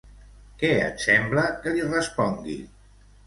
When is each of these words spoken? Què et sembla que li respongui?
Què 0.61 0.69
et 0.85 1.03
sembla 1.03 1.43
que 1.65 1.73
li 1.75 1.85
respongui? 1.91 2.57